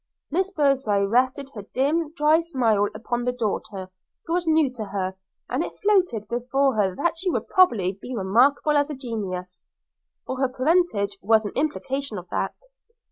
[0.31, 3.91] Miss Birdseye rested her dim, dry smile upon the daughter,
[4.25, 5.15] who was new to her,
[5.47, 9.63] and it floated before her that she would probably be remarkable as a genius;
[10.27, 12.55] her parentage was an implication of that.